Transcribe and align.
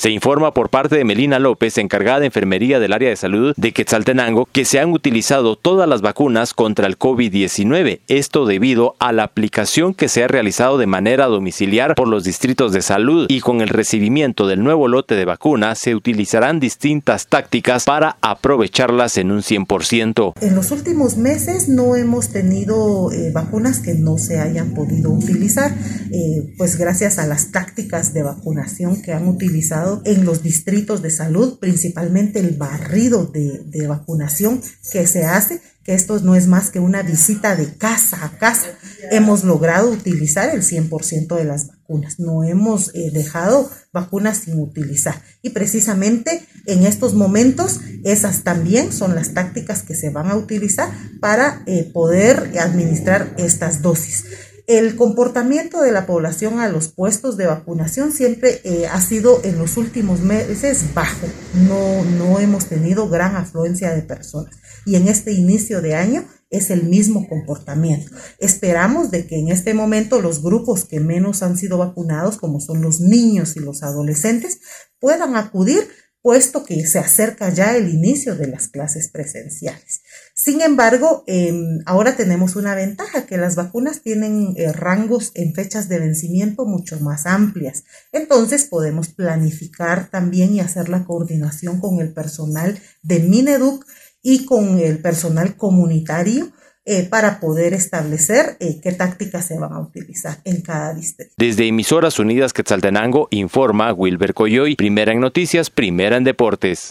Se 0.00 0.08
informa 0.08 0.54
por 0.54 0.70
parte 0.70 0.96
de 0.96 1.04
Melina 1.04 1.38
López, 1.38 1.76
encargada 1.76 2.20
de 2.20 2.26
enfermería 2.26 2.80
del 2.80 2.94
área 2.94 3.10
de 3.10 3.16
salud 3.16 3.52
de 3.58 3.72
Quetzaltenango, 3.72 4.48
que 4.50 4.64
se 4.64 4.80
han 4.80 4.92
utilizado 4.92 5.56
todas 5.56 5.86
las 5.86 6.00
vacunas 6.00 6.54
contra 6.54 6.86
el 6.86 6.98
COVID-19. 6.98 8.00
Esto 8.08 8.46
debido 8.46 8.96
a 8.98 9.12
la 9.12 9.24
aplicación 9.24 9.92
que 9.92 10.08
se 10.08 10.24
ha 10.24 10.26
realizado 10.26 10.78
de 10.78 10.86
manera 10.86 11.26
domiciliar 11.26 11.96
por 11.96 12.08
los 12.08 12.24
distritos 12.24 12.72
de 12.72 12.80
salud 12.80 13.26
y 13.28 13.40
con 13.40 13.60
el 13.60 13.68
recibimiento 13.68 14.46
del 14.46 14.64
nuevo 14.64 14.88
lote 14.88 15.16
de 15.16 15.26
vacunas 15.26 15.78
se 15.78 15.94
utilizarán 15.94 16.60
distintas 16.60 17.26
tácticas 17.26 17.84
para 17.84 18.16
aprovecharlas 18.22 19.18
en 19.18 19.30
un 19.30 19.42
100%. 19.42 20.32
En 20.40 20.54
los 20.54 20.70
últimos 20.70 21.18
meses 21.18 21.68
no 21.68 21.94
hemos 21.94 22.30
tenido 22.30 23.12
eh, 23.12 23.32
vacunas 23.34 23.80
que 23.80 23.92
no 23.92 24.16
se 24.16 24.40
hayan 24.40 24.72
podido 24.72 25.10
utilizar, 25.10 25.72
eh, 26.10 26.54
pues 26.56 26.78
gracias 26.78 27.18
a 27.18 27.26
las 27.26 27.50
tácticas 27.50 28.14
de 28.14 28.22
vacunación 28.22 29.02
que 29.02 29.12
han 29.12 29.28
utilizado 29.28 29.89
en 30.04 30.24
los 30.24 30.42
distritos 30.42 31.02
de 31.02 31.10
salud, 31.10 31.58
principalmente 31.58 32.40
el 32.40 32.56
barrido 32.56 33.26
de, 33.26 33.86
vacunación 33.86 34.62
que 34.92 35.06
se 35.06 35.24
hace 35.24 35.60
que 35.82 35.94
esto 35.94 36.20
no 36.20 36.34
es 36.36 36.46
más 36.46 36.70
que 36.70 36.78
una 36.78 37.02
visita 37.02 37.56
de 37.56 37.74
casa 37.74 38.24
a 38.24 38.38
casa. 38.38 38.68
Hemos 39.10 39.44
logrado 39.44 39.90
utilizar 39.90 40.54
el 40.54 40.62
100% 40.62 41.36
de 41.36 41.44
las 41.44 41.68
vacunas, 41.68 42.20
no 42.20 42.44
hemos 42.44 42.94
eh, 42.94 43.10
dejado 43.12 43.70
vacunas 43.92 44.38
sin 44.44 44.60
utilizar. 44.60 45.22
Y 45.42 45.50
precisamente 45.50 46.44
en 46.66 46.84
estos 46.84 47.14
momentos 47.14 47.80
esas 48.04 48.44
también 48.44 48.92
son 48.92 49.14
las 49.14 49.32
tácticas 49.32 49.82
que 49.82 49.94
se 49.94 50.10
van 50.10 50.30
a 50.30 50.36
utilizar 50.36 50.90
para 51.20 51.62
eh, 51.66 51.90
poder 51.92 52.52
administrar 52.58 53.34
estas 53.38 53.80
dosis. 53.80 54.24
El 54.70 54.94
comportamiento 54.94 55.82
de 55.82 55.90
la 55.90 56.06
población 56.06 56.60
a 56.60 56.68
los 56.68 56.86
puestos 56.86 57.36
de 57.36 57.48
vacunación 57.48 58.12
siempre 58.12 58.60
eh, 58.62 58.86
ha 58.86 59.00
sido 59.00 59.40
en 59.42 59.58
los 59.58 59.76
últimos 59.76 60.20
meses 60.20 60.94
bajo. 60.94 61.26
No, 61.66 62.04
no 62.04 62.38
hemos 62.38 62.66
tenido 62.66 63.08
gran 63.08 63.34
afluencia 63.34 63.92
de 63.92 64.02
personas. 64.02 64.54
Y 64.86 64.94
en 64.94 65.08
este 65.08 65.32
inicio 65.32 65.82
de 65.82 65.96
año 65.96 66.24
es 66.50 66.70
el 66.70 66.84
mismo 66.84 67.28
comportamiento. 67.28 68.14
Esperamos 68.38 69.10
de 69.10 69.26
que 69.26 69.40
en 69.40 69.48
este 69.48 69.74
momento 69.74 70.22
los 70.22 70.40
grupos 70.40 70.84
que 70.84 71.00
menos 71.00 71.42
han 71.42 71.56
sido 71.56 71.76
vacunados, 71.76 72.36
como 72.36 72.60
son 72.60 72.80
los 72.80 73.00
niños 73.00 73.56
y 73.56 73.58
los 73.58 73.82
adolescentes, 73.82 74.60
puedan 75.00 75.34
acudir 75.34 75.88
puesto 76.22 76.64
que 76.64 76.86
se 76.86 76.98
acerca 76.98 77.48
ya 77.48 77.76
el 77.76 77.88
inicio 77.88 78.36
de 78.36 78.46
las 78.46 78.68
clases 78.68 79.08
presenciales. 79.08 80.02
Sin 80.34 80.60
embargo, 80.60 81.24
em, 81.26 81.80
ahora 81.86 82.16
tenemos 82.16 82.56
una 82.56 82.74
ventaja, 82.74 83.26
que 83.26 83.38
las 83.38 83.56
vacunas 83.56 84.02
tienen 84.02 84.54
eh, 84.56 84.72
rangos 84.72 85.32
en 85.34 85.54
fechas 85.54 85.88
de 85.88 85.98
vencimiento 85.98 86.66
mucho 86.66 87.00
más 87.00 87.26
amplias. 87.26 87.84
Entonces 88.12 88.64
podemos 88.64 89.08
planificar 89.08 90.10
también 90.10 90.54
y 90.54 90.60
hacer 90.60 90.88
la 90.88 91.04
coordinación 91.04 91.80
con 91.80 92.00
el 92.00 92.12
personal 92.12 92.78
de 93.02 93.20
Mineduc 93.20 93.86
y 94.22 94.44
con 94.44 94.78
el 94.78 94.98
personal 94.98 95.56
comunitario 95.56 96.52
eh, 96.92 97.06
para 97.08 97.38
poder 97.38 97.72
establecer 97.72 98.56
eh, 98.58 98.80
qué 98.82 98.90
tácticas 98.90 99.46
se 99.46 99.56
van 99.56 99.72
a 99.72 99.78
utilizar 99.78 100.38
en 100.44 100.60
cada 100.60 100.92
distrito. 100.92 101.32
Desde 101.36 101.68
Emisoras 101.68 102.18
Unidas 102.18 102.52
Quetzaltenango 102.52 103.28
informa 103.30 103.92
Wilber 103.92 104.34
Coyoy, 104.34 104.74
primera 104.74 105.12
en 105.12 105.20
noticias, 105.20 105.70
primera 105.70 106.16
en 106.16 106.24
deportes. 106.24 106.88